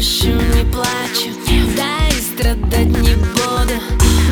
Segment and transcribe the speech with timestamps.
[0.00, 1.30] грущу, не плачу.
[1.76, 3.76] Да и страдать не буду.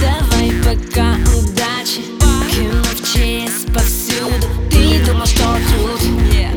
[0.01, 2.03] Давай пока удачи.
[2.51, 4.47] Кино в ЧС повсюду.
[4.71, 6.01] Ты думал, что тут?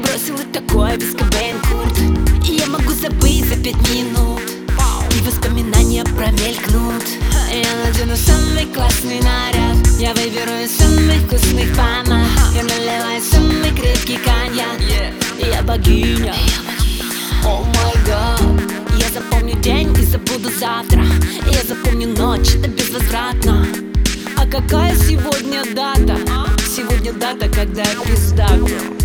[0.02, 1.98] Бросил и такое без Кобейн Курт.
[2.44, 4.41] Я могу забыть за пять минут.
[5.12, 7.04] И воспоминания промелькнут.
[7.52, 9.77] Я надену самый классный наряд.
[9.99, 14.80] Я выберу из самых вкусных помад Я наливаю самый крепкий коньяк.
[15.38, 16.34] Я богиня
[19.61, 21.03] день и забуду завтра.
[21.51, 23.65] Я запомню ночь, это безвозвратно.
[24.37, 26.17] А какая сегодня дата?
[26.67, 29.01] Сегодня дата, когда я пиздакну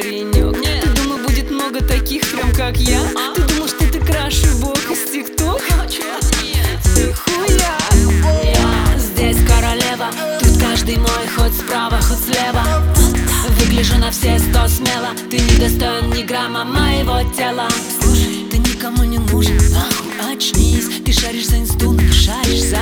[0.00, 0.56] паренек?
[0.82, 3.00] Ты думал, будет много таких, прям как я?
[3.34, 5.60] Ты думал, что ты краше бог из тикток?
[6.94, 7.78] Ты хуя.
[8.44, 10.10] Я здесь королева.
[10.40, 12.64] Тут каждый мой хоть справа, хоть слева.
[13.58, 15.10] Выгляжу на все сто смело.
[15.30, 17.68] Ты не достоин ни грамма моего тела.
[18.00, 20.88] Слушай, ты никому не нужен, нахуй очнись.
[21.04, 22.79] Ты шаришь за инсту, шаришь за